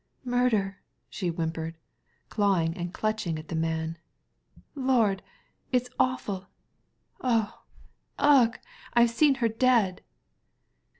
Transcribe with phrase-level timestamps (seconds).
[0.25, 0.79] "Murder!
[0.93, 1.77] '* she whimpered,
[2.27, 3.99] clawing and clutching at the man.
[4.75, 5.19] ''Lordl
[5.71, 6.47] it's awful!
[7.21, 7.53] Ugh!
[8.17, 8.57] Ugh!
[8.95, 10.01] I've seen her dead